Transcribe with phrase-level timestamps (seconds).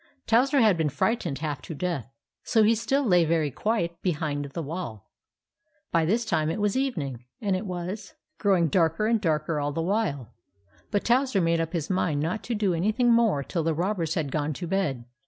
[0.25, 2.11] Towser had been frightened half to death;
[2.41, 5.11] so he still lay very quiet behind the wall
[5.91, 9.79] By this time it was evening, and it was growing darker and darker all the
[9.83, 10.33] while;
[10.89, 14.31] but Towser made up his mind not to do anything more till the robbers had
[14.31, 15.05] gone to bed.